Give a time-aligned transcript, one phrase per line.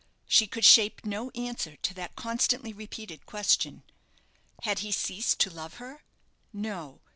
[0.25, 3.83] She could shape no answer to that constantly repeated question.
[4.63, 6.01] Had he ceased to love her?
[6.51, 7.01] No!